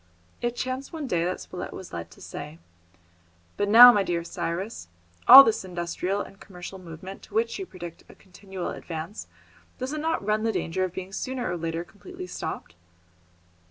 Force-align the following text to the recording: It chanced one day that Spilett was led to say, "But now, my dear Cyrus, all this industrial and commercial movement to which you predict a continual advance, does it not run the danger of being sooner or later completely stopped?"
It 0.41 0.55
chanced 0.55 0.91
one 0.91 1.05
day 1.05 1.23
that 1.25 1.41
Spilett 1.41 1.73
was 1.73 1.93
led 1.93 2.09
to 2.09 2.21
say, 2.21 2.57
"But 3.55 3.69
now, 3.69 3.91
my 3.93 4.01
dear 4.01 4.23
Cyrus, 4.23 4.87
all 5.27 5.43
this 5.43 5.63
industrial 5.63 6.21
and 6.21 6.39
commercial 6.39 6.79
movement 6.79 7.21
to 7.21 7.35
which 7.35 7.59
you 7.59 7.67
predict 7.67 8.05
a 8.09 8.15
continual 8.15 8.71
advance, 8.71 9.27
does 9.77 9.93
it 9.93 10.01
not 10.01 10.25
run 10.25 10.41
the 10.41 10.51
danger 10.51 10.83
of 10.83 10.91
being 10.93 11.13
sooner 11.13 11.47
or 11.47 11.55
later 11.55 11.83
completely 11.83 12.25
stopped?" 12.25 12.73